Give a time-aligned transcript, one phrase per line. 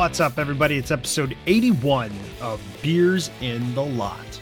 [0.00, 0.78] What's up, everybody?
[0.78, 4.40] It's episode 81 of Beers in the Lot.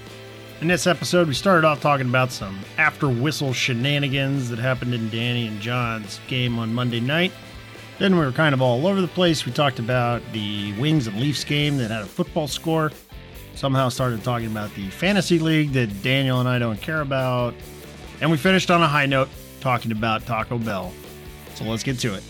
[0.61, 5.11] In this episode, we started off talking about some after whistle shenanigans that happened in
[5.11, 7.33] Danny and John's game on Monday night.
[7.99, 9.45] Then we were kind of all over the place.
[9.45, 12.93] We talked about the Wings and Leafs game that had a football score.
[13.57, 17.53] Somehow started talking about the fantasy league that Daniel and I don't care about.
[18.21, 19.29] And we finished on a high note
[19.59, 20.93] talking about Taco Bell.
[21.57, 22.23] So let's get to it.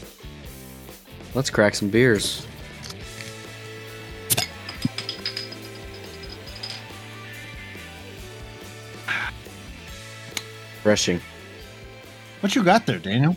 [1.35, 2.48] Let's crack some beers.
[10.89, 11.21] Refreshing.
[12.41, 13.37] What you got there, Daniel?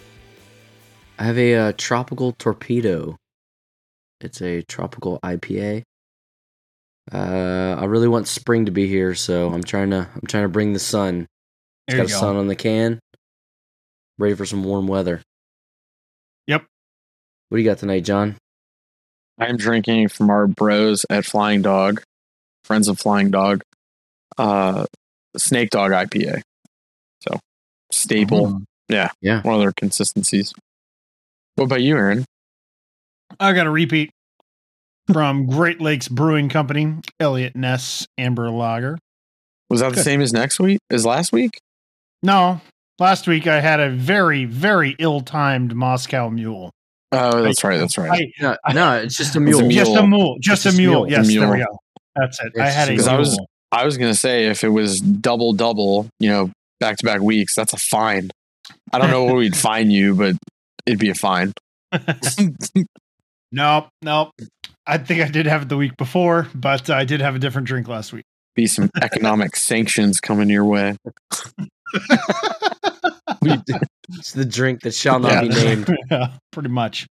[1.20, 3.18] I have a uh, tropical torpedo.
[4.22, 5.84] It's a tropical IPA.
[7.12, 10.48] Uh, I really want spring to be here, so I'm trying to I'm trying to
[10.48, 11.28] bring the sun.
[11.90, 12.26] It's There got you a go.
[12.26, 13.02] sun on the can.
[14.18, 15.22] Ready for some warm weather.
[16.48, 16.64] Yep.
[17.50, 18.38] What do you got tonight, John?
[19.38, 22.02] I'm drinking from our bros at Flying Dog,
[22.64, 23.62] friends of Flying Dog,
[24.38, 24.86] uh,
[25.36, 26.44] Snake Dog IPA.
[27.92, 28.64] So staple, Mhm.
[28.90, 29.42] yeah, Yeah.
[29.42, 30.54] one of their consistencies.
[31.56, 32.26] What about you, Aaron?
[33.40, 34.12] I got a repeat
[35.12, 38.98] from Great Lakes Brewing Company, Eliot Ness Amber Lager.
[39.70, 40.04] Was that the Good.
[40.06, 40.80] same as next week?
[40.90, 41.60] As last week?
[42.24, 42.62] No,
[43.00, 46.72] last week I had a very, very ill-timed Moscow Mule.
[47.14, 47.78] Oh, that's right.
[47.78, 48.12] That's right.
[48.12, 49.68] I- No, no, it's just a mule.
[49.70, 50.08] Just a Mule.
[50.08, 50.94] mule, just, It's a just mule.
[51.06, 51.12] mule.
[51.12, 51.42] Yes, Mule.
[51.48, 51.78] there we go.
[52.16, 52.54] That's it.
[52.60, 53.16] I had a just a mule.
[53.18, 53.40] I was-
[53.74, 57.56] I was gonna say if it was double double, you know, back to back weeks,
[57.56, 58.30] that's a fine.
[58.92, 60.36] I don't know where we'd fine you, but
[60.86, 61.54] it'd be a fine.
[63.54, 64.32] nope, nope.
[64.86, 67.68] I think I did have it the week before, but I did have a different
[67.68, 68.26] drink last week.
[68.56, 70.98] Be some economic sanctions coming your way.
[73.44, 75.42] It's the drink that shall not Yeah.
[75.42, 75.96] be named.
[76.10, 77.08] yeah, pretty much.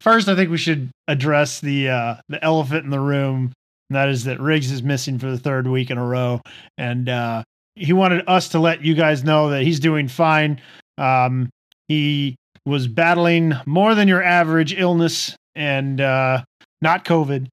[0.00, 3.52] First, I think we should address the uh, the elephant in the room.
[3.90, 6.40] And that is that Riggs is missing for the third week in a row,
[6.76, 7.42] and uh,
[7.78, 10.60] he wanted us to let you guys know that he's doing fine.
[10.96, 11.48] Um,
[11.88, 16.42] he was battling more than your average illness and uh,
[16.82, 17.48] not COVID,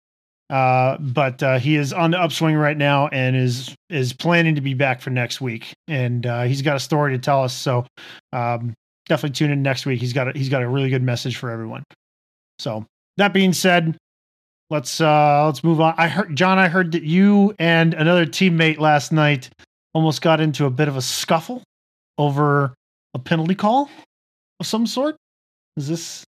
[0.50, 4.62] uh, but uh, he is on the upswing right now and is is planning to
[4.62, 5.74] be back for next week.
[5.88, 7.53] And uh, he's got a story to tell us.
[7.53, 7.86] So
[8.34, 8.74] um,
[9.07, 10.02] definitely tune in next week.
[10.02, 11.84] He's got a, he's got a really good message for everyone.
[12.59, 12.86] So
[13.18, 13.97] that being said,
[14.69, 15.94] let's uh let's move on.
[15.97, 19.50] I heard John, I heard that you and another teammate last night
[19.95, 21.63] almost got into a bit of a scuffle
[22.17, 22.73] over
[23.16, 23.89] a penalty call
[24.59, 25.16] of some sort.
[25.78, 26.23] Is this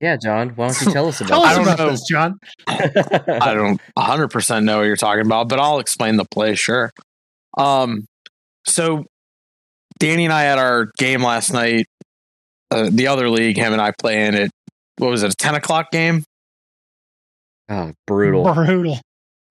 [0.00, 0.50] Yeah, John.
[0.50, 1.90] Why don't you tell us tell about us I don't about know.
[1.90, 2.38] this, John?
[2.68, 6.90] I don't 100% know what you're talking about, but I'll explain the play, sure.
[7.58, 8.04] Um,
[8.66, 9.04] so
[9.98, 11.86] Danny and I had our game last night.
[12.70, 14.50] Uh, the other league, him and I play in it.
[14.98, 16.22] What was it, a 10 o'clock game?
[17.70, 18.44] Oh, brutal.
[18.54, 18.98] Brutal.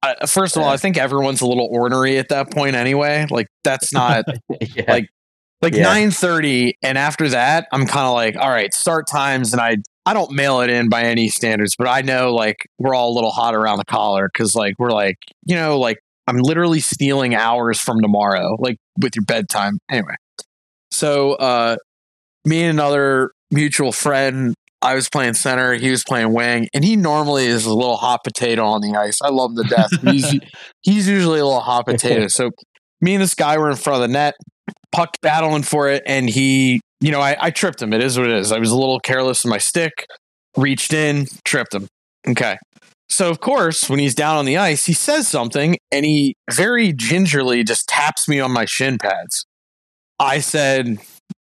[0.01, 3.25] Uh, first of all, I think everyone's a little ornery at that point anyway.
[3.29, 4.25] Like, that's not
[4.75, 4.85] yeah.
[4.87, 5.09] like
[5.61, 5.93] like Yeah.
[5.93, 10.13] 9:30 and after that I'm kind of like all right start times and I I
[10.13, 13.31] don't mail it in by any standards but I know like we're all a little
[13.31, 17.77] hot around the collar cuz like we're like you know like I'm literally stealing hours
[17.77, 20.15] from tomorrow like with your bedtime anyway
[20.91, 21.75] so uh
[22.45, 26.95] me and another mutual friend I was playing center he was playing wing and he
[26.95, 29.21] normally is a little hot potato on the ice.
[29.21, 29.89] I love him to death.
[30.01, 30.39] He's
[30.81, 32.27] he's usually a little hot potato.
[32.27, 32.51] So
[33.01, 34.35] me and this guy were in front of the net
[34.91, 37.93] puck battling for it and he you know I, I tripped him.
[37.93, 38.51] It is what it is.
[38.51, 40.05] I was a little careless with my stick
[40.55, 41.87] reached in tripped him.
[42.27, 42.57] Okay.
[43.09, 46.93] So of course when he's down on the ice he says something and he very
[46.93, 49.45] gingerly just taps me on my shin pads.
[50.19, 50.99] I said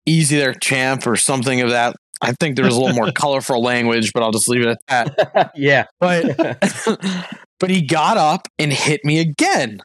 [0.05, 3.61] easy there champ or something of that i think there was a little more colorful
[3.61, 5.85] language but i'll just leave it at that yeah.
[5.99, 6.37] but
[7.59, 9.81] but he got up and hit me again.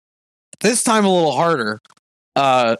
[0.60, 1.81] This time a little harder.
[2.36, 2.76] Uh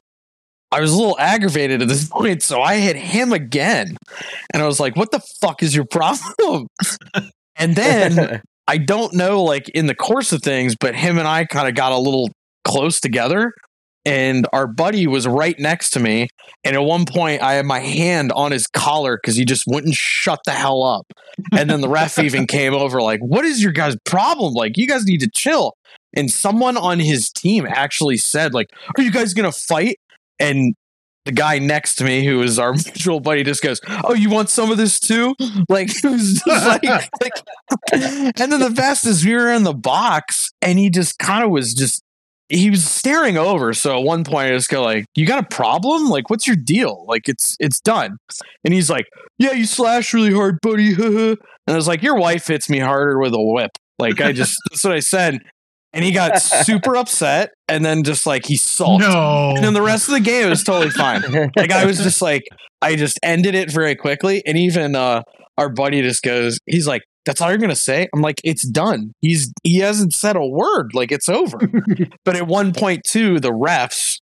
[0.73, 3.97] I was a little aggravated at this point, so I hit him again.
[4.53, 6.67] And I was like, what the fuck is your problem?
[7.57, 11.45] and then I don't know, like in the course of things, but him and I
[11.45, 12.29] kind of got a little
[12.65, 13.53] close together.
[14.05, 16.29] And our buddy was right next to me.
[16.63, 19.95] And at one point, I had my hand on his collar because he just wouldn't
[19.95, 21.07] shut the hell up.
[21.53, 24.55] And then the ref even came over, like, "What is your guys' problem?
[24.55, 25.75] Like, you guys need to chill."
[26.17, 29.99] And someone on his team actually said, "Like, are you guys gonna fight?"
[30.39, 30.75] And
[31.25, 34.51] the guy next to me, who is our mutual buddy, just goes, "Oh, you want
[34.51, 35.35] some of this too?"
[35.69, 37.33] Like, it was just like, like
[37.93, 41.51] and then the best is we were in the box, and he just kind of
[41.51, 42.04] was just
[42.55, 43.73] he was staring over.
[43.73, 46.09] So at one point, I just go like, "You got a problem?
[46.09, 47.05] Like, what's your deal?
[47.07, 48.17] Like, it's it's done."
[48.65, 49.07] And he's like,
[49.39, 53.19] "Yeah, you slash really hard, buddy." and I was like, "Your wife hits me harder
[53.19, 55.41] with a whip." Like, I just that's what I said.
[55.93, 59.03] And he got super upset, and then just like he sulked.
[59.03, 59.53] No.
[59.55, 61.23] And then the rest of the game was totally fine.
[61.57, 62.43] Like I was just like,
[62.83, 64.43] I just ended it very quickly.
[64.45, 65.23] And even uh,
[65.57, 69.13] our buddy just goes, he's like, "That's all you're gonna say?" I'm like, "It's done.
[69.21, 70.95] He's he hasn't said a word.
[70.95, 71.59] Like it's over."
[72.25, 74.19] but at one point too, the refs,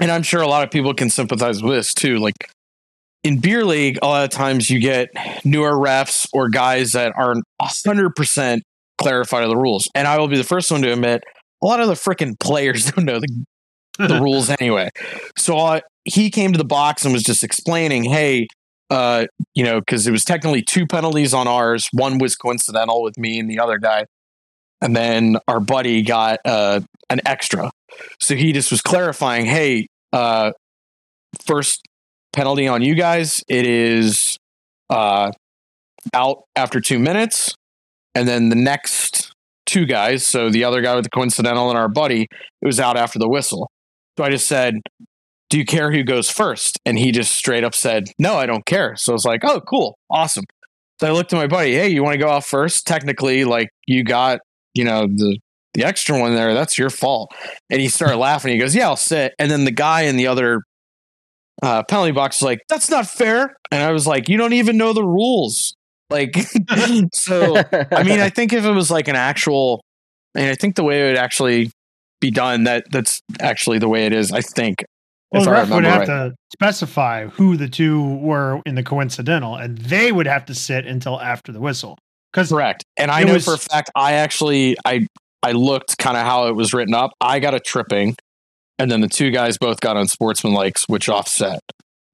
[0.00, 2.18] and I'm sure a lot of people can sympathize with this too.
[2.18, 2.50] Like
[3.24, 5.08] in beer league, a lot of times you get
[5.44, 8.62] newer refs or guys that aren't hundred percent
[8.98, 9.88] clarified of the rules.
[9.94, 11.22] And I will be the first one to admit,
[11.62, 13.44] a lot of the freaking players don't know the
[13.98, 14.90] the rules anyway.
[15.36, 18.48] So uh, he came to the box and was just explaining, hey,
[18.92, 19.24] uh,
[19.54, 21.88] you know, because it was technically two penalties on ours.
[21.92, 24.04] One was coincidental with me and the other guy.
[24.82, 27.70] And then our buddy got uh, an extra.
[28.20, 30.52] So he just was clarifying, hey, uh,
[31.46, 31.80] first
[32.34, 34.36] penalty on you guys, it is
[34.90, 35.30] uh,
[36.12, 37.54] out after two minutes.
[38.14, 39.32] And then the next
[39.64, 42.24] two guys, so the other guy with the coincidental and our buddy,
[42.60, 43.70] it was out after the whistle.
[44.18, 44.74] So I just said,
[45.52, 46.80] Do you care who goes first?
[46.86, 48.96] And he just straight up said, No, I don't care.
[48.96, 49.98] So I was like, Oh, cool.
[50.10, 50.46] Awesome.
[50.98, 52.86] So I looked at my buddy, Hey, you want to go off first?
[52.86, 54.40] Technically, like you got,
[54.72, 55.38] you know, the
[55.74, 57.34] the extra one there, that's your fault.
[57.68, 58.54] And he started laughing.
[58.54, 59.34] He goes, Yeah, I'll sit.
[59.38, 60.62] And then the guy in the other
[61.62, 63.54] uh, penalty box was like, That's not fair.
[63.70, 65.76] And I was like, You don't even know the rules.
[66.08, 66.34] Like,
[67.12, 67.58] so
[67.92, 69.84] I mean, I think if it was like an actual,
[70.34, 71.70] and I think the way it would actually
[72.22, 74.32] be done, that that's actually the way it is.
[74.32, 74.82] I think.
[75.32, 76.06] Well, the I ref would have right.
[76.06, 80.86] to specify who the two were in the coincidental, and they would have to sit
[80.86, 81.98] until after the whistle.
[82.32, 82.84] Because Correct.
[82.96, 85.06] And I know was- for a fact I actually I
[85.42, 87.12] I looked kind of how it was written up.
[87.20, 88.16] I got a tripping,
[88.78, 91.60] and then the two guys both got on unsportsmanlike, which offset.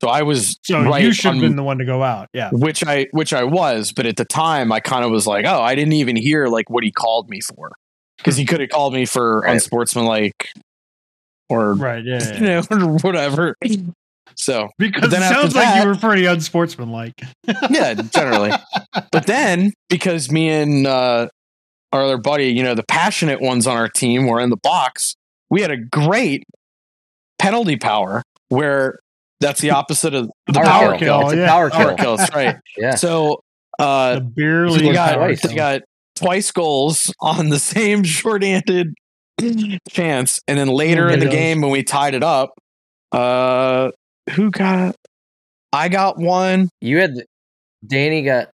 [0.00, 2.29] So I was so right you should have been the one to go out.
[2.32, 2.50] Yeah.
[2.53, 5.61] which I which I was, but at the time I kind of was like, oh,
[5.61, 7.73] I didn't even hear like what he called me for
[8.17, 8.49] because he hmm.
[8.49, 9.55] could have called me for Right.
[9.55, 10.50] unsportsmanlike
[11.49, 12.05] or Right.
[12.05, 12.19] Yeah.
[12.23, 13.56] yeah, you know or whatever.
[14.37, 17.15] So Because then it after sounds like you were pretty unsportsmanlike.
[17.71, 18.53] yeah, generally.
[19.11, 21.29] but then because me and uh,
[21.93, 25.15] our other buddy, you know, the passionate ones on our team were in the box,
[25.50, 26.45] we had a great
[27.39, 29.00] penalty power where
[29.41, 31.21] that's the opposite of the Power power, kill.
[31.21, 31.29] kill.
[31.31, 31.49] It's yeah.
[31.49, 31.97] power Power kill.
[31.97, 32.56] kill, that's right.
[32.77, 32.95] Yeah.
[32.97, 33.41] So
[33.79, 34.85] uh, the beer so league.
[34.85, 35.45] you got power twice.
[35.50, 35.83] you got
[36.17, 38.95] twice goals on the same short-handed
[39.88, 42.50] chance, and then later in the game when we tied it up,
[43.12, 43.90] uh,
[44.32, 44.94] who got?
[45.73, 46.69] I got one.
[46.81, 47.14] You had
[47.87, 48.50] Danny got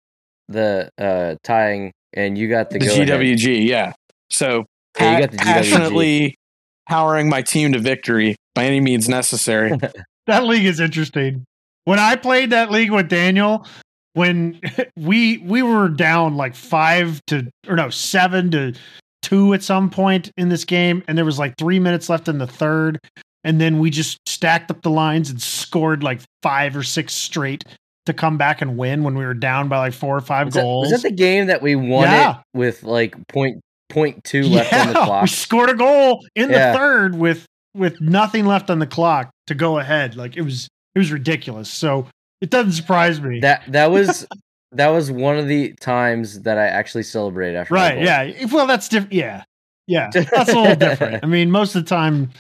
[0.48, 3.08] the uh tying and you got the, The go ahead.
[3.08, 3.92] GWG, yeah.
[4.30, 4.64] So
[4.98, 6.34] Yeah, you pa- got the GWG.
[6.88, 9.72] powering my team to victory by any means necessary.
[10.26, 11.44] that league is interesting.
[11.84, 13.66] When I played that league with Daniel,
[14.14, 14.60] when
[14.96, 18.74] we we were down like five to or no seven to
[19.32, 22.38] two at some point in this game, and there was like three minutes left in
[22.38, 22.98] the third,
[23.44, 27.64] and then we just stacked up the lines and scored like five or six straight
[28.06, 30.54] to come back and win when we were down by like four or five Was
[30.54, 30.90] that, goals.
[30.90, 32.30] was that the game that we won Yeah.
[32.32, 35.22] it with like point point two left on the clock?
[35.22, 36.72] We scored a goal in Yeah.
[36.72, 40.16] the third with with nothing left on the clock to go ahead.
[40.16, 41.70] Like it was it was ridiculous.
[41.70, 42.06] So
[42.40, 43.40] it doesn't surprise me.
[43.40, 44.26] That that was
[44.72, 47.74] that was one of the times that I actually celebrated after.
[47.74, 47.98] right?
[48.02, 48.22] Yeah.
[48.22, 49.12] If- Well, that's different.
[49.12, 49.44] Yeah,
[49.86, 50.10] yeah.
[50.14, 51.22] That's a little different.
[51.24, 52.30] I mean, most of the time,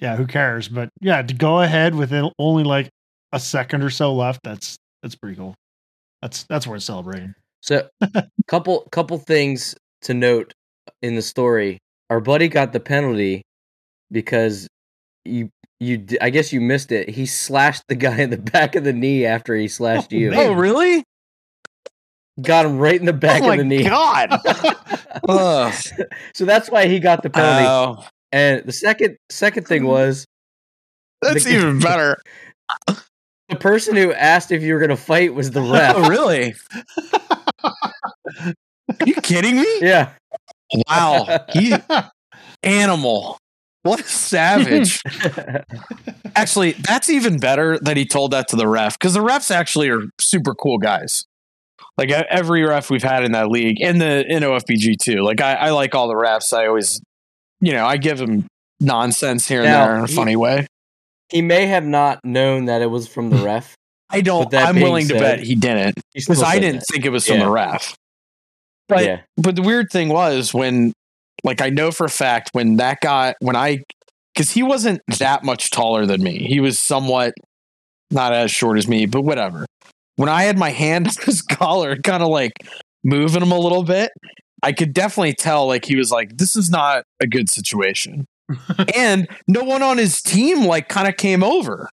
[0.00, 0.16] yeah.
[0.16, 0.68] Who cares?
[0.68, 2.88] But yeah, to go ahead with it- only like
[3.32, 4.40] a second or so left.
[4.44, 5.54] That's that's pretty cool.
[6.22, 7.34] That's that's worth celebrating.
[7.62, 7.88] So,
[8.46, 10.52] couple couple things to note
[11.02, 11.78] in the story.
[12.10, 13.42] Our buddy got the penalty
[14.10, 14.68] because
[15.24, 15.48] you
[15.80, 17.08] you I guess you missed it.
[17.08, 20.30] He slashed the guy in the back of the knee after he slashed Oh, you.
[20.30, 20.38] man.
[20.40, 21.02] oh, really?
[22.40, 23.84] Got him right in the back oh of the knee.
[23.84, 24.40] god!
[26.34, 27.66] So that's why he got the penalty.
[27.66, 30.26] Oh, and the second second thing was
[31.22, 32.20] that's The- even better.
[32.88, 35.94] the person who asked if you were going to fight was the oh, ref.
[35.96, 36.54] Oh, really?
[38.42, 39.78] Are you kidding me?
[39.80, 40.10] yeah.
[40.88, 41.74] Wow, he
[42.64, 43.38] animal.
[43.84, 45.00] What a savage.
[46.34, 49.88] actually, that's even better that he told that to the ref because the refs actually
[49.88, 51.24] are super cool guys.
[51.96, 55.22] Like every ref we've had in that league, in the in OFBG too.
[55.22, 56.52] Like I, I like all the refs.
[56.52, 57.00] I always,
[57.60, 58.46] you know, I give them
[58.80, 60.66] nonsense here and Now, there in a he- funny way.
[61.30, 63.74] he may have not known that it was from the ref.
[64.10, 64.52] I don't.
[64.54, 66.86] I'm willing to bet he didn't because I didn't that.
[66.92, 67.44] think it was from Yeah.
[67.44, 67.94] the ref.
[68.88, 70.92] But yeah, but the weird thing was when,
[71.42, 73.82] like, I know for a fact when that guy when I
[74.34, 76.38] because he wasn't that much taller than me.
[76.46, 77.32] He was somewhat
[78.10, 79.64] not as short as me, but whatever.
[80.16, 82.52] When I had my hand on his collar, kind of like
[83.02, 84.10] moving him a little bit,
[84.62, 88.24] I could definitely tell like he was like, "This is not a good situation."
[88.94, 91.88] and no one on his team like kind of came over.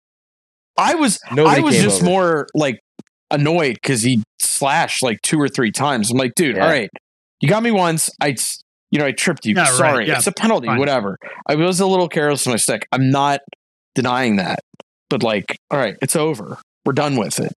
[0.77, 2.09] I was Nobody I was just over.
[2.09, 2.79] more like
[3.31, 6.09] annoyed because he slashed like two or three times.
[6.11, 6.63] I'm like, dude, Yeah.
[6.65, 6.89] all right,
[7.41, 8.09] you got me once.
[8.21, 8.35] I,
[8.91, 9.55] you know, I tripped you.
[9.55, 9.73] Yeah, right.
[9.73, 10.67] Sorry, Yeah, it's a penalty.
[10.67, 10.79] fine.
[10.79, 11.17] Whatever.
[11.47, 12.87] I was a little careless with my stick.
[12.93, 13.41] I'm not
[13.95, 14.59] denying that,
[15.09, 16.57] but like, all right, it's over.
[16.85, 17.51] We're done with it.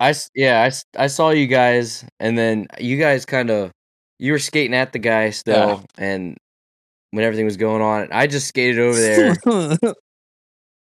[0.00, 3.70] I yeah I, I saw you guys, and then you guys kind of
[4.18, 6.36] you were skating at the guy still, and
[7.12, 9.36] when everything was going on, I just skated over there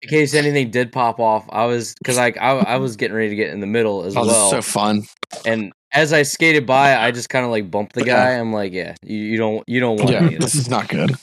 [0.02, 1.46] in case anything did pop off.
[1.50, 4.16] I was because like I, I was getting ready to get in the middle as
[4.16, 5.02] oh, this is well, so fun.
[5.44, 8.14] and as I skated by, I just kind of like bumped the Yeah.
[8.16, 8.30] guy.
[8.32, 10.54] I'm like, yeah, you, you don't you don't want Yeah, this.
[10.56, 11.14] is not good.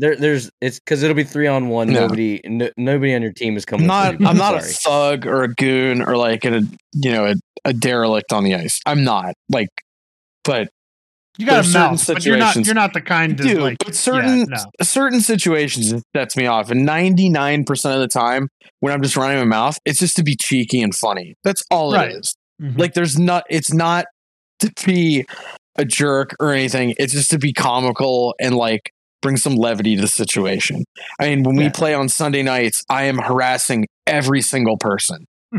[0.00, 1.88] There, there's it's because it'll be three on one.
[1.92, 2.00] No.
[2.02, 3.88] Nobody, no, nobody on your team is coming.
[3.90, 4.28] I'm not.
[4.30, 6.62] I'm not a thug or a goon or like a
[6.94, 7.34] you know a,
[7.66, 8.80] a derelict on the ice.
[8.86, 9.68] I'm not like,
[10.42, 10.68] but
[11.38, 12.54] You got a certain mouth, but you're not.
[12.54, 13.76] situations- You're not the kind to dude, like.
[13.84, 14.64] but certain yeah, no.
[14.82, 18.48] certain situations it sets me off, and 99 percent of the time
[18.80, 21.34] when I'm just running my mouth, it's just to be cheeky and funny.
[21.44, 22.10] That's all Right.
[22.10, 22.34] it is.
[22.62, 22.78] Mhm.
[22.78, 23.44] Like there's not.
[23.50, 24.06] It's not
[24.60, 25.26] to be
[25.76, 26.94] a jerk or anything.
[26.98, 28.90] It's just to be comical and like
[29.22, 30.84] bring some levity to the situation.
[31.20, 35.26] I mean, when we play on Sunday nights, I am harassing every single person.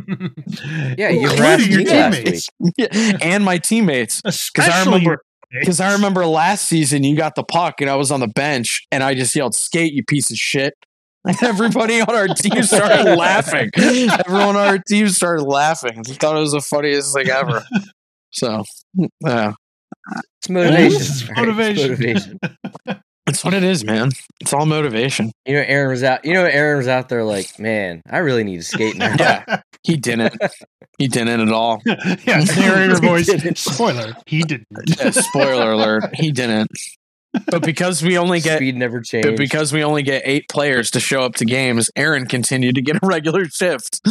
[0.97, 3.19] Yeah, you Including harassed your me last teammates.
[3.23, 4.21] and my teammates.
[4.25, 5.21] Especially I remember-
[5.59, 8.85] Because I remember last season you got the puck and I was on the bench
[8.91, 10.73] and I just yelled, skate, you piece of shit.
[11.25, 13.69] And everybody on our team started laughing.
[13.77, 15.99] Everyone on our team started laughing.
[15.99, 17.63] I thought it was the funniest thing ever.
[18.31, 18.63] So,
[19.25, 19.53] yeah,
[20.39, 21.01] It's motivation.
[21.01, 21.69] It's all right?
[21.69, 22.39] It's motivation.
[23.27, 23.31] Motivation.
[23.33, 24.11] that's what it is, man.
[24.39, 25.31] It's all motivation.
[25.45, 26.25] You know, Aaron was out.
[26.25, 29.15] You know, Aaron was out there like, man, I really need to skate now.
[29.19, 29.61] Yeah.
[29.83, 30.35] He didn't.
[30.97, 31.81] He didn't at all.
[31.85, 33.25] yeah, narrator voice.
[33.25, 33.57] Didn't.
[33.57, 34.67] Spoiler: He didn't.
[34.85, 36.15] Yeah, spoiler alert.
[36.15, 36.69] He didn't.
[37.47, 39.27] But because we only get Speed never changed.
[39.27, 42.81] but because we only get eight players to show up to games, Aaron continued to
[42.81, 44.01] get a regular shift.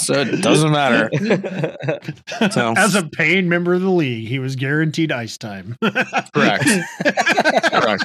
[0.00, 1.10] so it doesn't matter.
[2.52, 5.76] So- As a paying member of the league, he was guaranteed ice time.
[6.34, 6.64] Correct.
[7.72, 8.04] Correct.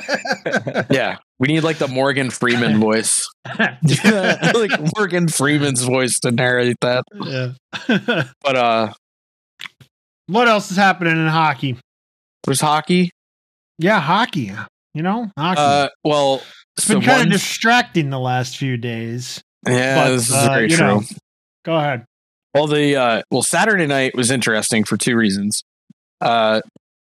[0.92, 1.18] Yeah.
[1.40, 3.24] We need like the Morgan Freeman voice.
[3.58, 7.04] like Morgan Freeman's voice to narrate that.
[7.24, 7.52] yeah.
[8.44, 8.94] But uh
[10.28, 11.78] what else is happening in hockey?
[12.46, 13.10] there's hockey.
[13.80, 14.52] Yeah, hockey.
[14.94, 15.62] You know, hockey.
[15.62, 16.42] Uh well
[16.78, 19.42] it's been so kind of distracting the last few days.
[19.68, 20.78] Yeah, but, this is uh, very true.
[20.78, 21.02] know,
[21.64, 22.06] Go ahead.
[22.54, 25.64] Well, the uh, well Saturday night was interesting for two reasons.
[26.22, 26.62] Uh,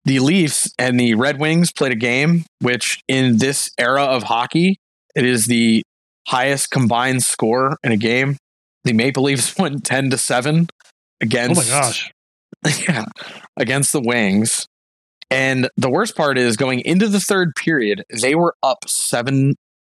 [0.05, 4.79] the Leafs and the Red Wings played a game, which in this era of hockey,
[5.15, 5.83] it is the
[6.27, 8.37] highest combined score in a game.
[8.85, 10.69] The Maple Leafs went ten to seven
[11.21, 11.61] against.
[11.61, 12.11] Oh my gosh.
[12.89, 13.05] yeah,
[13.57, 14.67] against the Wings.
[15.31, 19.57] And the worst part is going into the third period, they were up seven,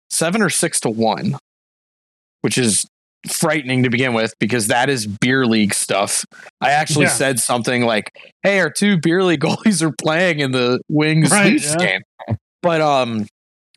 [0.09, 1.37] seven or six to one,
[2.41, 2.85] which is
[3.29, 6.25] frightening to begin with because that is beer league stuff.
[6.61, 7.11] I actually Yeah.
[7.11, 8.11] said something like,
[8.43, 11.75] "Hey, our two beer league goalies are playing in the Wings Right, yeah.
[11.75, 12.01] game,"
[12.63, 13.27] but um,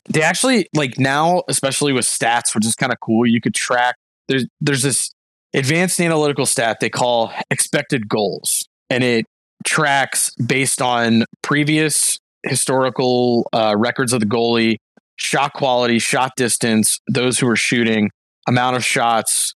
[0.08, 3.26] they actually like now, especially with stats, which is kind of cool.
[3.26, 3.96] You could track.
[4.28, 5.11] There's there's this
[5.52, 9.25] advanced analytical stat they call expected goals, and it
[9.64, 14.76] tracks based on previous historical uh, records of the goalie,
[15.16, 18.11] shot quality, shot distance, those who are shooting,
[18.46, 19.54] amount of shots,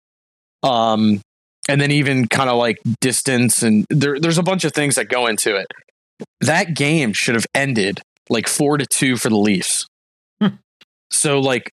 [0.61, 1.21] um,
[1.67, 5.09] and then even kind of like distance, and there, there's a bunch of things that
[5.09, 5.67] go into it.
[6.41, 9.87] That game should have ended like four to two for the Leafs.
[10.41, 10.55] Hmm.
[11.11, 11.71] so like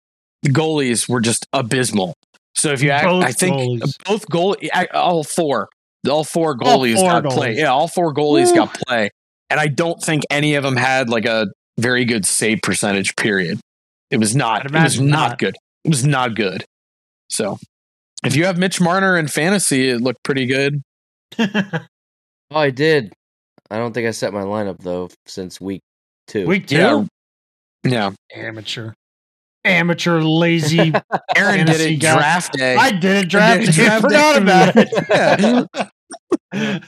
[0.42, 2.14] the goalies were just abysmal.
[2.56, 3.96] So if you, act, I think goalies.
[4.06, 4.56] both goal,
[4.94, 5.70] all four,
[6.10, 7.56] all four All goalies four got play.
[7.58, 8.56] Yeah, all four goalies Woo.
[8.56, 9.10] got play,
[9.50, 11.48] and I don't think any of them had like a
[11.80, 13.16] very good save percentage.
[13.16, 13.60] Period.
[14.12, 14.66] It was not.
[14.66, 15.40] It was not, not.
[15.40, 15.56] good.
[15.86, 16.66] It was not good.
[17.30, 17.58] So,
[18.24, 20.82] if you have Mitch Marner in fantasy, it looked pretty good.
[22.52, 23.14] Oh, I did.
[23.72, 25.82] I don't think I set my lineup though since week
[26.28, 26.46] two.
[26.46, 27.06] Week two, Yeah.
[27.84, 28.12] Yeah.
[28.36, 28.94] amateur,
[29.66, 30.80] amateur, lazy.
[31.36, 32.14] Aaron did Fantasy it guy.
[32.16, 32.76] draft day.
[32.76, 33.30] I did it.
[33.30, 33.60] Draft.
[33.62, 34.42] did it draft forgot day.
[34.42, 35.70] about it.
[36.54, 36.80] Yeah.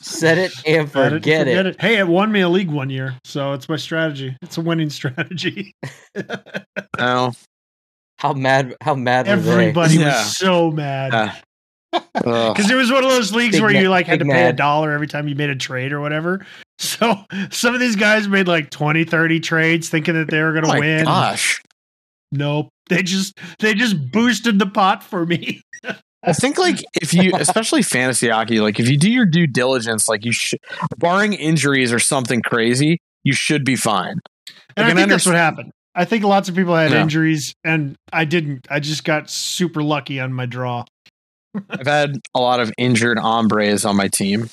[0.00, 1.80] Set it and Forget forget, it.
[1.80, 4.34] Hey, it won me a league one year, so it's my strategy.
[4.40, 5.74] It's a winning strategy.
[6.98, 7.32] no.
[8.18, 8.74] How mad?
[8.80, 9.50] How mad were they?
[9.50, 10.06] Everybody Yeah.
[10.22, 11.12] was so mad
[11.92, 14.32] Uh, because it was one of those leagues Big where you like had to big
[14.34, 16.44] pay a dollar every time you made a trade or whatever.
[16.78, 17.14] So
[17.50, 20.68] some of these guys made like 20, 30 trades thinking that they were going Oh
[20.68, 21.04] to my win.
[21.04, 21.60] gosh.
[22.36, 22.68] Nope.
[22.88, 25.62] They just they just boosted the pot for me.
[26.22, 30.08] I think like if you, especially fantasy hockey, like if you do your due diligence,
[30.08, 30.58] like you should,
[30.98, 34.18] barring injuries or something crazy, you should be fine.
[34.76, 35.70] And I I can think that's what happened.
[35.94, 37.02] I think lots of people had Yeah.
[37.02, 38.66] injuries and I didn't.
[38.68, 40.84] I just got super lucky on my draw.
[41.70, 44.48] I've had a lot of injured hombres on my team,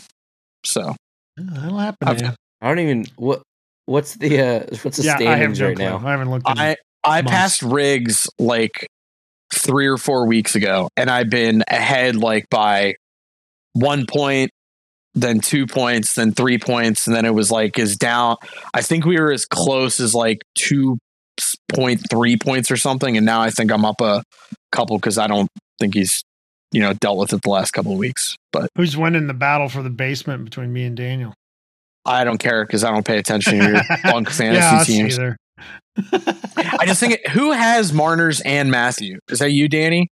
[0.63, 0.95] so
[1.37, 2.07] That'll happen.
[2.07, 2.35] I've- man.
[2.61, 3.41] I don't even what.
[3.87, 5.85] What's the uh what's the Yeah, standings no right clue.
[5.85, 5.97] now?
[6.05, 6.47] I haven't looked.
[6.47, 7.31] At I I months.
[7.31, 8.87] passed Riggs like
[9.53, 12.95] three or four weeks ago, and I've been ahead like by
[13.73, 14.51] one point,
[15.13, 18.37] then two points, then three points, and then it was like is down.
[18.73, 20.97] I think we were as close as like two
[21.73, 24.23] point three points or something, and now I think I'm up a
[24.71, 26.23] couple because I don't think he's
[26.71, 28.35] you know dealt with it the last couple of weeks.
[28.51, 31.33] But Who's winning the battle for the basement between me and Daniel?
[32.05, 35.19] I don't care because I don't pay attention to your bunk fantasy yeah, teams.
[35.19, 35.37] either.
[35.97, 39.19] I just think it, who has Marner's and Matthew?
[39.29, 40.07] Is that you, Danny?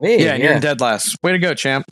[0.00, 0.36] Me, Yeah, yeah.
[0.36, 1.16] you're in dead last.
[1.22, 1.86] Way to go, champ.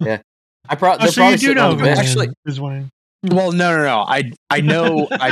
[0.00, 0.20] Yeah,
[0.68, 1.98] I pro- Oh, so probably you do know on the who bench.
[1.98, 2.88] Actually- is winning.
[3.24, 3.98] Well, no, no, no.
[4.00, 5.06] I I know.
[5.12, 5.28] I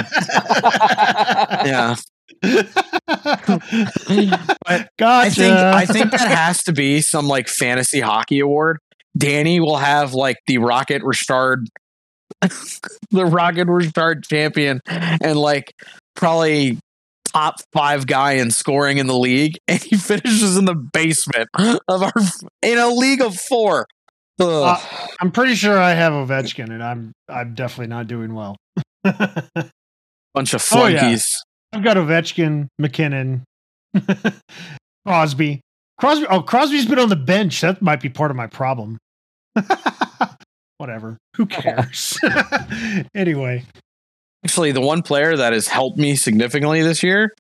[1.67, 1.97] yeah.
[4.67, 5.19] but gotcha.
[5.19, 8.79] I think I think that has to be some like fantasy hockey award.
[9.19, 11.67] Danny will have like the Rocket Richard,
[13.11, 15.73] the Rocket Richard champion, and like
[16.15, 16.79] probably
[17.33, 21.49] top five guy in scoring in the league, and he finishes in the basement
[21.89, 22.13] of our
[22.63, 23.87] in a league of four.
[24.39, 24.81] Uh,
[25.21, 28.57] I'm pretty sure I have Ovechkin, and I'm I'm definitely not doing well.
[29.05, 31.01] Bunch of oh, yeah.
[31.01, 31.27] flunkies.
[31.83, 33.45] got Ovechkin, MacKinnon,
[35.07, 35.61] Crosby.
[35.99, 36.27] Crosby.
[36.31, 37.61] Oh, Crosby's been on the bench.
[37.61, 38.99] That might be part of my problem.
[40.79, 41.19] Whatever.
[41.37, 42.19] Who cares?
[43.15, 43.65] anyway,
[44.45, 47.35] Actually, the one player that has helped me significantly this year,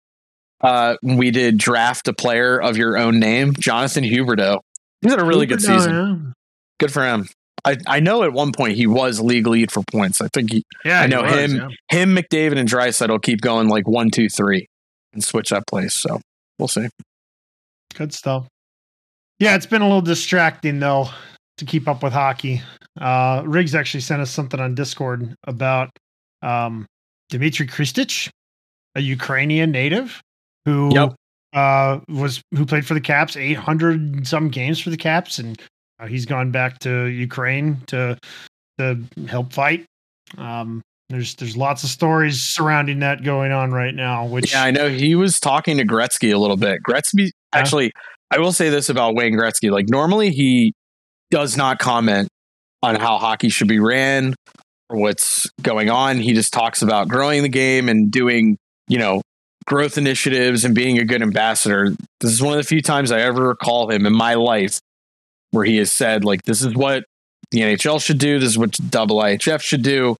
[0.61, 4.59] uh, we did draft a player of your own name, Jonathan Huberdeau.
[5.01, 6.35] He's had a really good season.
[6.79, 7.27] Good for him.
[7.65, 10.21] I, I know at one point he was league lead for points.
[10.21, 11.57] I think he, Yeah, I he know was, him.
[11.91, 11.99] yeah.
[11.99, 14.67] him, McDavid, and Draisaitl will keep going like one, two, three,
[15.13, 15.95] and switch that place.
[15.95, 16.21] So
[16.59, 16.89] we'll see.
[17.95, 18.47] Good stuff.
[19.39, 21.09] Yeah, it's been a little distracting though
[21.59, 22.63] to keep up with hockey.
[23.01, 25.91] Uh, Riggs actually sent us something on Discord about
[26.42, 26.87] um,
[27.31, 28.29] Dmitri Khristich,
[28.94, 30.20] a Ukrainian native
[30.64, 31.14] who Yep.
[31.53, 35.61] uh, was who played for the Caps, eight hundred some games for the Caps, and
[35.98, 38.18] uh, he's gone back to Ukraine to
[38.79, 39.85] to help fight.
[40.38, 44.26] Um, there's there's lots of stories surrounding that going on right now.
[44.26, 46.81] Which Yeah, I know he was talking to Gretzky a little bit.
[46.88, 47.90] Gretzky, actually,
[48.31, 49.70] I will say this about Wayne Gretzky.
[49.70, 50.72] Like, normally he
[51.31, 52.29] does not comment
[52.83, 54.35] on how hockey should be ran
[54.96, 56.18] what's going on.
[56.18, 58.57] He just talks about growing the game and doing,
[58.88, 59.22] you know,
[59.66, 61.94] growth initiatives and being a good ambassador.
[62.20, 64.81] This is one of the few times I ever recall him in my life
[65.53, 67.05] where he has said, like, this is what
[67.50, 70.16] the NHL should do, this is what double IHF should do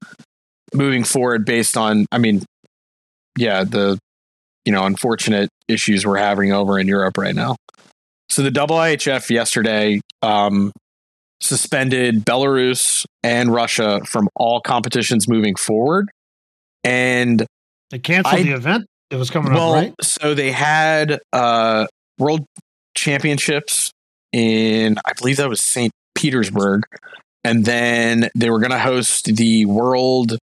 [0.75, 2.45] moving forward based on, I mean,
[3.39, 3.99] yeah, the
[4.65, 7.57] you know unfortunate issues we're having over in Europe right now.
[8.29, 10.73] So the IHF yesterday um,
[11.41, 16.11] suspended Belarus and Russia from all competitions moving forward,
[16.85, 17.47] and
[17.91, 19.95] they canceled I- the event that was coming well, up, right?
[20.01, 21.87] so they had uh,
[22.19, 22.45] World
[22.95, 23.91] Championships
[24.33, 25.93] in I believe that was St.
[26.15, 26.85] Petersburg,
[27.45, 30.39] and then they were going to host the World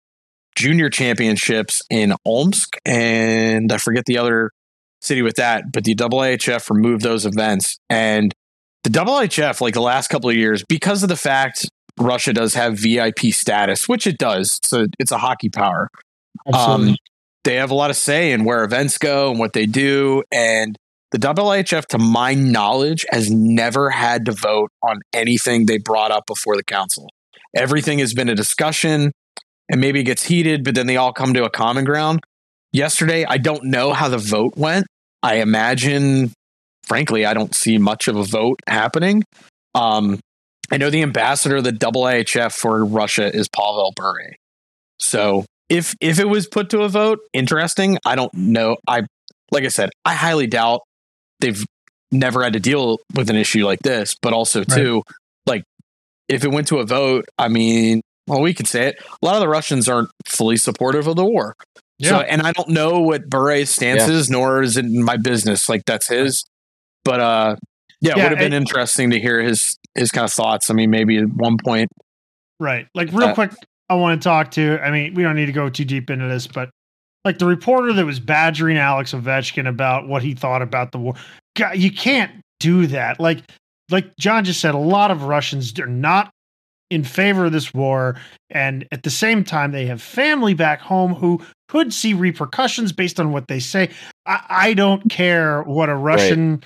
[0.55, 4.51] Junior Championships in Omsk, and I forget the other
[5.01, 8.33] city with that, but the IIHF removed those events, and
[8.91, 11.69] the IIHF, like the last couple of years, because of the fact
[11.99, 15.89] Russia does have VIP status, which it does, so it's a hockey power
[16.53, 16.95] um,
[17.43, 20.23] they have a lot of say in where events go and what they do.
[20.31, 20.77] And
[21.11, 26.25] the IIHF, to my knowledge, has never had to vote on anything they brought up
[26.27, 27.07] before the council.
[27.55, 29.11] Everything has been a discussion
[29.69, 32.19] and maybe it gets heated, but then they all come to a common ground.
[32.71, 34.85] Yesterday, I don't know how the vote went.
[35.23, 36.31] I imagine,
[36.87, 39.23] frankly, I don't see much of a vote happening.
[39.75, 40.19] Um,
[40.71, 44.35] I know the ambassador of the IIHF for Russia is Pavel Bure.
[44.99, 47.97] So if if it was put to a vote, interesting.
[48.05, 48.77] I don't know.
[48.87, 49.01] I
[49.51, 50.81] like I said, I highly doubt
[51.39, 51.63] they've
[52.11, 54.15] never had to deal with an issue like this.
[54.21, 55.03] But also too,
[55.45, 55.63] like
[56.27, 58.95] if it went to a vote, I mean, well, we could say it.
[59.21, 61.55] A lot of the Russians aren't fully supportive of the war.
[62.09, 64.13] So, and I don't know what Bure's stance Yeah.
[64.15, 65.67] is, nor is it my business.
[65.69, 66.43] Like that's his.
[67.03, 67.55] But uh,
[68.01, 70.69] yeah, it would have been interesting to hear his his kind of thoughts.
[70.69, 71.89] I mean, maybe at one point.
[72.59, 72.87] Right.
[72.95, 73.51] Like real Uh, quick,
[73.89, 74.79] I want to talk to.
[74.79, 76.69] I mean, we don't need to go too deep into this, but
[77.23, 81.13] like the reporter that was badgering Alex Ovechkin about what he thought about the war.
[81.55, 83.19] God, you can't do that.
[83.19, 83.43] Like,
[83.91, 86.29] like John just said, a lot of Russians are not
[86.89, 88.15] in favor of this war,
[88.49, 93.19] and at the same time, they have family back home who could see repercussions based
[93.19, 93.89] on what they say.
[94.25, 96.63] I, I don't care what a Russian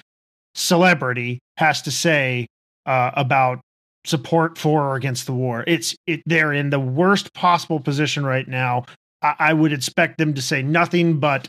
[0.56, 2.48] celebrity has to say
[2.86, 3.60] uh, about
[4.06, 5.64] support for or against the war.
[5.68, 8.86] It's it they're in the worst possible position right now.
[9.22, 11.48] I, I would expect them to say nothing but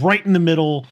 [0.00, 0.86] right in the middle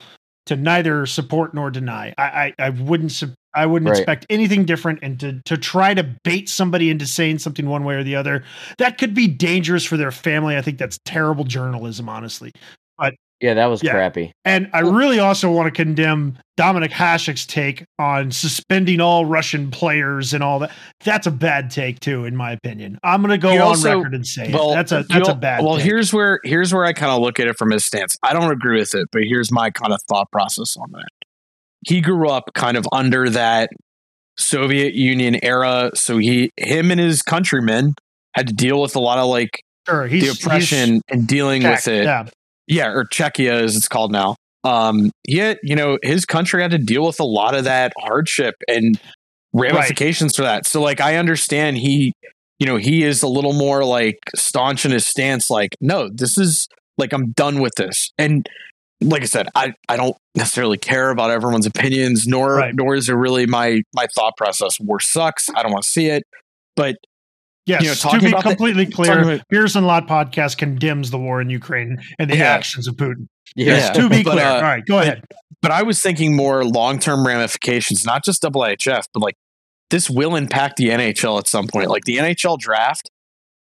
[0.46, 2.12] to neither support nor deny.
[2.18, 3.22] I I, I wouldn't
[3.54, 3.98] I wouldn't Right.
[3.98, 7.94] expect anything different and to to try to bait somebody into saying something one way
[7.94, 8.44] or the other.
[8.78, 10.56] That could be dangerous for their family.
[10.56, 12.52] I think that's terrible journalism, honestly.
[13.40, 13.92] Yeah, that was Yeah.
[13.92, 14.32] crappy.
[14.46, 20.32] And I really also want to condemn Dominik Hasek's take on suspending all Russian players
[20.32, 20.70] and all that.
[21.04, 22.98] That's a bad take too, in my opinion.
[23.04, 25.34] I'm going to go You on also- record and say Well, that's a that's a
[25.34, 25.62] bad.
[25.62, 25.84] Well, take.
[25.84, 28.16] here's where here's where I kind of look at it from his stance.
[28.22, 31.08] I don't agree with it, but here's my kind of thought process on that.
[31.86, 33.68] He grew up kind of under that
[34.38, 37.94] Soviet Union era, so he him and his countrymen
[38.34, 41.70] had to deal with a lot of like sure he's the oppression and dealing he's
[41.70, 42.04] with it.
[42.04, 42.26] Yeah,
[42.66, 44.36] yeah, or Czechia as it's called now.
[44.64, 48.54] Um, yet you know his country had to deal with a lot of that hardship
[48.68, 48.98] and
[49.52, 50.66] ramifications for that.
[50.66, 52.12] So like I understand he,
[52.58, 55.50] you know, he is a little more like staunch in his stance.
[55.50, 58.10] Like, no, this is like I'm done with this.
[58.18, 58.46] And
[59.02, 62.74] like I said, I I don't necessarily care about everyone's opinions, nor Right.
[62.74, 64.80] nor is it really my my thought process.
[64.80, 65.48] War sucks.
[65.54, 66.24] I don't want to see it.
[66.74, 66.96] But
[67.66, 67.82] yes.
[67.82, 71.18] you know, to be about the- completely clear, about- Beers and Lot podcast condemns the
[71.18, 72.44] war in Ukraine and the Yeah.
[72.54, 73.26] actions of Putin.
[73.54, 73.76] Yeah.
[73.78, 73.92] Yeah.
[73.92, 75.22] To be But, clear, uh, all right, go ahead.
[75.62, 79.34] but I was thinking more long term ramifications, not just IIHF, but like
[79.90, 81.88] this will impact the NHL at some point.
[81.88, 83.10] Like the NHL draft,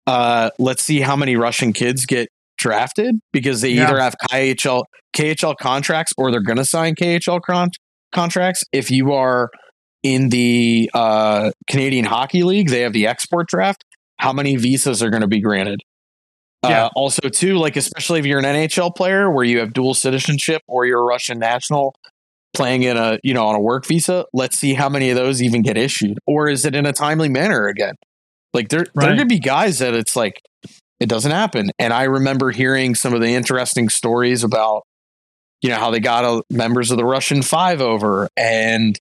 [0.07, 2.29] uh, let's see how many Russian kids get
[2.59, 3.89] drafted because they Yeah.
[3.89, 4.85] either have KHL
[5.17, 7.71] KHL contracts or they're going to sign KHL con-
[8.15, 8.63] contracts.
[8.73, 9.51] If you are
[10.03, 13.85] in the uh, Canadian Hockey League, they have the export draft.
[14.19, 15.81] How many visas are going to be granted?
[16.65, 16.87] Yeah.
[16.87, 20.63] Uh, also, too, like especially if you're an NHL player where you have dual citizenship
[20.69, 21.95] or you're a Russian national
[22.55, 25.43] playing in a you know on a work visa, let's see how many of those
[25.43, 27.95] even get issued, or is it in a timely manner again?
[28.55, 29.19] Like there, there Right.
[29.19, 30.41] could be guys that it's like
[31.01, 31.71] it doesn't happen.
[31.81, 34.83] And I remember hearing some of the interesting stories about
[35.63, 38.97] you know how they got uh, members of the Russian Five over, and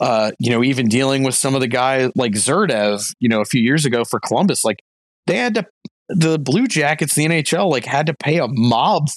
[0.00, 3.44] uh, you know even dealing with some of the guys like Zherdev, you know, a
[3.44, 4.78] few years ago for Columbus, like
[5.26, 5.66] they had to
[6.08, 9.08] the Blue Jackets, the NHL, like had to pay a mob,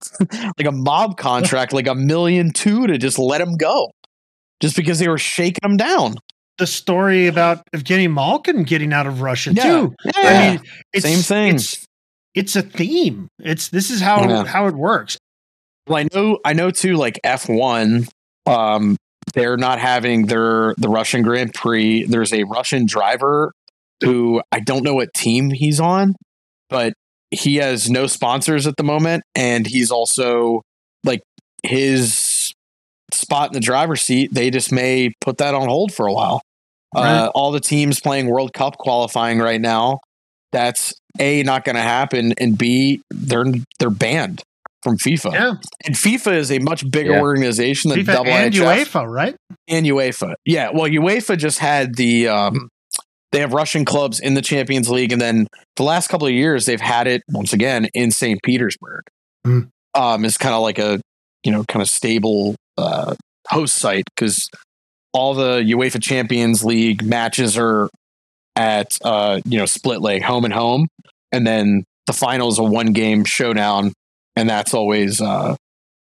[0.20, 3.90] like a mob contract, like a million two to just let him go,
[4.60, 6.14] just because they were shaking him down.
[6.58, 9.62] The story about Evgeny Malkin getting out of Russia Yeah.
[9.62, 9.94] too.
[10.04, 10.12] Yeah.
[10.16, 10.60] I mean,
[10.92, 11.54] it's, Same thing.
[11.56, 11.84] It's,
[12.34, 13.28] it's a theme.
[13.38, 14.44] It's this is how Yeah.
[14.44, 15.18] how it works.
[15.86, 16.94] Well, I know, I know too.
[16.94, 18.06] Like F one,
[18.46, 18.96] um,
[19.38, 22.04] they're not having their the Russian Grand Prix.
[22.04, 23.52] There's a Russian driver
[24.02, 26.14] who I don't know what team he's on,
[26.68, 26.94] but
[27.30, 30.62] he has no sponsors at the moment, and he's also
[31.04, 31.20] like
[31.62, 32.52] his
[33.12, 34.34] spot in the driver's seat.
[34.34, 36.42] They just may put that on hold for a while.
[36.94, 37.06] Right.
[37.06, 40.00] Uh, all the teams playing World Cup qualifying right now.
[40.50, 43.44] That's a not going to happen, and b they're
[43.78, 44.42] they're banned
[44.82, 45.32] from FIFA.
[45.32, 47.20] Yeah, And FIFA is a much bigger Yeah.
[47.20, 48.62] organization than FIFA double and HF
[48.92, 49.36] UEFA, right?
[49.66, 50.34] and UEFA.
[50.44, 52.68] Yeah, well, UEFA just had the um,
[53.32, 56.64] they have Russian clubs in the Champions League, and then the last couple of years
[56.66, 58.40] they've had it once again in St.
[58.42, 59.02] Petersburg.
[59.44, 59.60] Hmm.
[59.94, 61.00] Um, it's kind of like a
[61.44, 63.14] you know kind of stable uh,
[63.48, 64.48] host site because
[65.12, 67.88] all the UEFA Champions League matches are
[68.56, 70.86] at uh, you know split leg home and home,
[71.32, 73.92] and then the final is a one game showdown,
[74.38, 75.56] and that's always uh,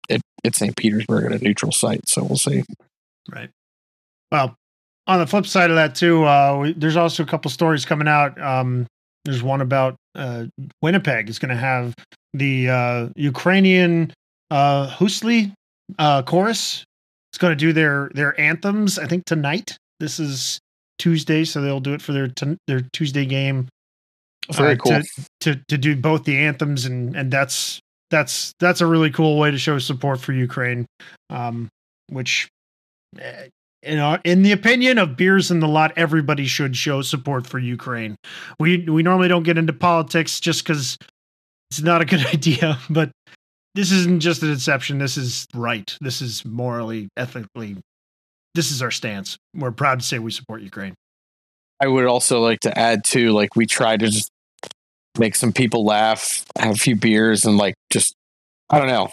[0.07, 0.75] it, it's St.
[0.77, 2.07] Petersburg at a neutral site.
[2.07, 2.63] So we'll see.
[3.29, 3.49] Right.
[4.31, 4.55] Well,
[5.07, 8.07] on the flip side of that too, uh, we, there's also a couple stories coming
[8.07, 8.39] out.
[8.41, 8.87] Um,
[9.25, 10.45] there's one about uh,
[10.81, 11.93] Winnipeg is going to have
[12.33, 14.13] the uh, Ukrainian
[14.49, 15.51] uh, Hoosli
[15.99, 16.85] uh, chorus.
[17.31, 18.97] It's going to do their their anthems.
[18.97, 19.77] I think tonight.
[19.99, 20.59] This is
[20.97, 23.67] Tuesday, so they'll do it for their t- their Tuesday game
[24.51, 25.01] Very uh, cool.
[25.01, 27.79] to, to to do both the anthems and and that's
[28.13, 30.85] that's that's a really cool way to show support for Ukraine,
[31.29, 31.67] um,
[32.09, 32.47] which.
[33.19, 33.49] eh,
[33.83, 37.59] In, our, in the opinion of beers in the lot, everybody should show support for
[37.59, 38.15] Ukraine.
[38.57, 40.97] We we normally don't get into politics just because
[41.69, 43.11] it's not a good idea, but
[43.75, 44.99] this isn't just an exception.
[44.99, 45.89] This is right.
[45.99, 47.75] This is morally, ethically.
[48.55, 49.35] This is our stance.
[49.53, 50.93] We're proud to say we support Ukraine.
[51.81, 54.29] I would also like to add too, like we try to just
[55.17, 58.15] make some people laugh, have a few beers, and like just
[58.69, 59.09] I don't know.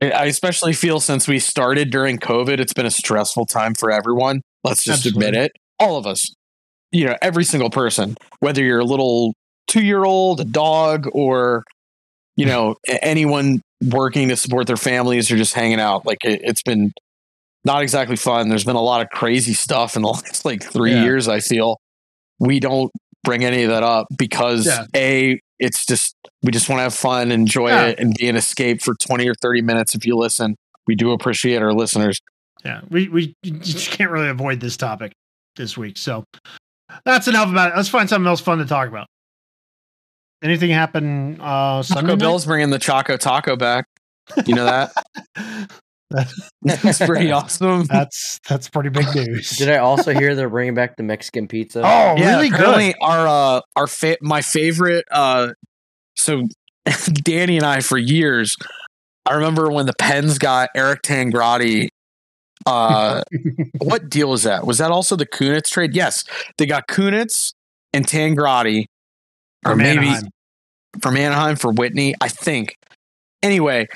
[0.00, 4.40] I especially feel since we started during COVID, it's been a stressful time for everyone.
[4.64, 5.52] Let's just admit it.
[5.78, 6.26] All of us,
[6.90, 9.32] you know, every single person, whether you're a little
[9.68, 11.62] two year old, a dog, or
[12.36, 13.60] you know anyone
[13.90, 16.04] working to support their families or just hanging out.
[16.06, 16.92] Like it, it's been
[17.64, 18.48] not exactly fun.
[18.48, 21.04] There's been a lot of crazy stuff in the last like three Yeah.
[21.04, 21.28] years.
[21.28, 21.78] I feel
[22.40, 22.90] we don't
[23.22, 24.86] bring any of that up because Yeah.
[24.96, 27.86] a it's just we just want to have fun, enjoy Yeah.
[27.86, 29.94] it, and be an escape for twenty or thirty minutes.
[29.94, 32.20] If you listen, we do appreciate our listeners.
[32.64, 35.12] Yeah, we we just can't really avoid this topic
[35.56, 35.96] this week.
[35.98, 36.24] So
[37.04, 37.76] that's enough about it.
[37.76, 39.06] Let's find something else fun to talk about.
[40.42, 42.18] Anything happen uh Sunday Taco night?
[42.18, 43.84] Bell's bringing the Choco Taco back.
[44.46, 44.92] You know that?
[46.12, 47.84] That- That's pretty awesome.
[47.84, 49.50] that's that's pretty big news.
[49.50, 51.82] Did I also hear they're bringing back the Mexican pizza?
[51.84, 52.94] Oh, really good.
[53.00, 55.04] Our uh, our fa- my favorite.
[55.10, 55.52] Uh,
[56.16, 56.46] so
[57.24, 58.56] Danny and I for years.
[59.24, 61.88] I remember when the Pens got Eric Tangradi.
[62.66, 63.22] Uh,
[63.78, 64.66] what deal was that?
[64.66, 65.94] Was that also the Kunitz trade?
[65.96, 66.24] Yes,
[66.58, 67.52] they got Kunitz
[67.92, 68.84] and Tangradi,
[69.66, 70.30] or From maybe Anaheim.
[71.00, 72.76] from Anaheim for Whitney, I think.
[73.42, 73.88] Anyway,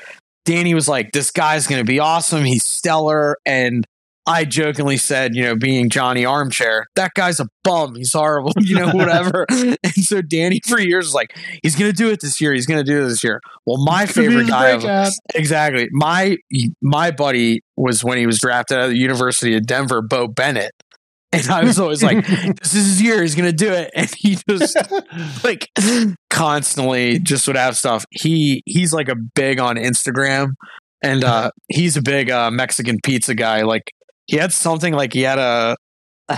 [0.46, 2.44] Danny was like, "This guy's going to be awesome.
[2.44, 3.84] He's stellar." And
[4.26, 7.96] I jokingly said, "You know, being Johnny Armchair, that guy's a bum.
[7.96, 8.52] He's horrible.
[8.60, 12.20] You know, whatever." and so Danny for years was like, "He's going to do it
[12.20, 12.54] this year.
[12.54, 16.38] He's going to do it this year." Well, my favorite guy of exactly my
[16.80, 20.72] my buddy was when he was drafted out of the University of Denver, Beau Bennett.
[21.32, 22.26] And I was always like,
[22.62, 23.20] this is his year.
[23.20, 23.90] He's going to do it.
[23.94, 24.76] And he just
[25.44, 25.70] like
[26.30, 28.04] constantly just would have stuff.
[28.10, 30.54] He he's like a big on Instagram,
[31.02, 33.62] and uh, he's a big uh, Mexican pizza guy.
[33.62, 33.92] Like
[34.26, 35.76] he had something like he had a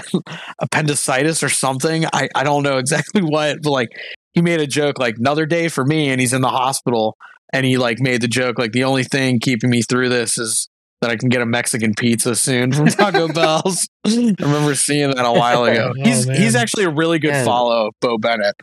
[0.61, 2.05] appendicitis or something.
[2.12, 3.88] I I don't know exactly what, but like
[4.33, 7.16] he made a joke like another day for me, and he's in the hospital,
[7.53, 10.68] and he like made the joke like the only thing keeping me through this is.
[11.01, 13.89] That I can get a Mexican pizza soon from Taco Bell's.
[14.05, 15.93] I remember seeing that a while ago.
[15.97, 17.45] Oh, he's he's actually a really good Man.
[17.45, 18.57] follow, Beau Bennett.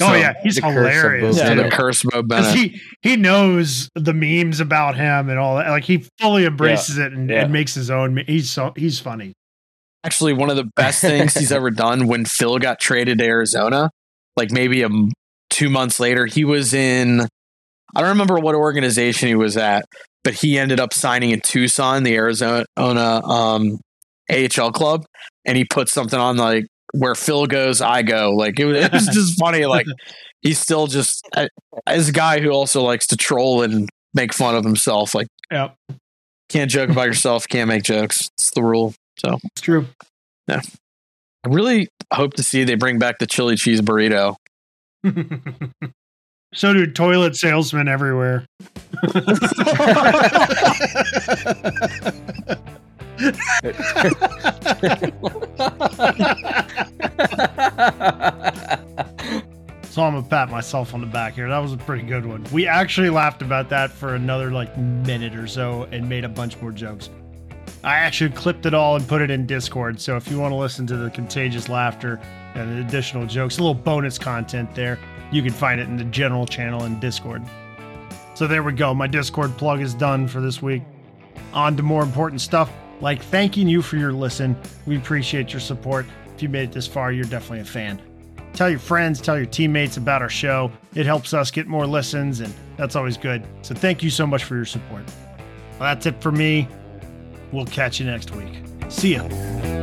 [0.00, 1.36] oh So- yeah, he's the curse of hilarious.
[1.38, 2.54] Beau yeah, the curse Beau 'Cause Bennett.
[2.56, 5.68] he he knows the memes about him and all that.
[5.68, 7.42] Like he fully embraces it and, Yeah.
[7.44, 8.22] and makes his own.
[8.26, 9.34] He's so he's funny.
[10.04, 13.90] Actually, one of the best things he's ever done when Phil got traded to Arizona,
[14.36, 15.10] like maybe a m-
[15.50, 17.28] two months later, he was in.
[17.94, 19.84] I don't remember what organization he was at,
[20.24, 23.78] but he ended up signing in Tucson, the Arizona um,
[24.30, 25.04] AHL club,
[25.44, 28.30] and he put something on like where Phil goes, I go.
[28.30, 29.66] Like it was, it was just funny.
[29.66, 29.86] Like
[30.42, 31.26] he's still just
[31.86, 35.14] as a guy who also likes to troll and make fun of himself.
[35.14, 35.74] Like Yep,
[36.48, 38.30] can't joke about yourself, can't make jokes.
[38.34, 38.94] It's the rule.
[39.18, 39.86] So it's true.
[40.46, 40.60] Yeah.
[41.44, 44.36] I really hope to see they bring back the chili cheese burrito.
[46.54, 48.46] so do toilet salesmen everywhere.
[59.98, 61.48] So I'm gonna pat myself on the back here.
[61.48, 62.46] That was a pretty good one.
[62.52, 66.56] We actually laughed about that for another like minute or so and made a bunch
[66.62, 67.10] more jokes.
[67.82, 70.00] I actually clipped it all and put it in Discord.
[70.00, 72.20] So if you want to listen to the contagious laughter
[72.54, 76.46] and additional jokes, a little bonus content there, you can find it in the general
[76.46, 77.42] channel in Discord.
[78.34, 78.94] So there we go.
[78.94, 80.82] My Discord plug is done for this week.
[81.52, 84.56] On to more important stuff, like thanking you for your listen.
[84.86, 86.06] We appreciate your support.
[86.34, 88.00] If you made it this far, you're definitely a fan.
[88.52, 90.70] Tell your friends, tell your teammates about our show.
[90.94, 93.44] It helps us get more listens, and that's always good.
[93.62, 95.04] So thank you so much for your support.
[95.78, 96.68] Well, that's it for me.
[97.52, 98.62] We'll catch you next week.
[98.88, 99.77] See ya.